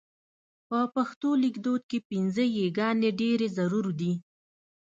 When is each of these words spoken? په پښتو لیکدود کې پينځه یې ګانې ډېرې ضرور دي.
په 0.67 0.79
پښتو 0.95 1.29
لیکدود 1.43 1.81
کې 1.89 1.99
پينځه 2.09 2.43
یې 2.57 2.65
ګانې 2.77 3.09
ډېرې 3.19 3.47
ضرور 3.57 3.85
دي. 3.99 4.13